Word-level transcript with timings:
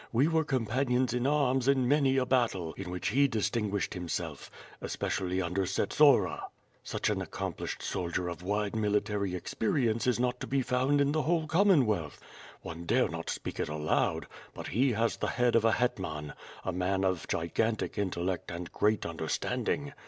We 0.11 0.27
were 0.27 0.43
companions 0.43 1.13
in 1.13 1.27
arms 1.27 1.67
in 1.67 1.87
many 1.87 2.17
a 2.17 2.25
battle, 2.25 2.73
in 2.75 2.89
which 2.89 3.09
he 3.09 3.27
distinguished 3.27 3.93
himself, 3.93 4.49
especially 4.81 5.43
under 5.43 5.63
Tsetsora. 5.67 6.41
Such 6.83 7.11
an 7.11 7.21
accomplished 7.21 7.83
soldier 7.83 8.27
of 8.27 8.41
wide 8.41 8.75
military 8.75 9.35
experience 9.35 10.07
is 10.07 10.19
not 10.19 10.39
to 10.39 10.47
be 10.47 10.63
found 10.63 11.01
in 11.01 11.11
the 11.11 11.21
whole 11.21 11.45
Commonwealth. 11.45 12.19
One 12.63 12.85
dare 12.87 13.09
not 13.09 13.29
speak 13.29 13.59
it 13.59 13.69
aloud, 13.69 14.25
but 14.55 14.69
he 14.69 14.93
has 14.93 15.17
the 15.17 15.27
head 15.27 15.55
of 15.55 15.65
a 15.65 15.71
Hetman; 15.73 16.33
a 16.65 16.73
man 16.73 17.03
of 17.05 17.27
gigantic 17.27 17.99
intellect 17.99 18.49
and 18.49 18.71
great 18.71 19.05
understanding. 19.05 19.93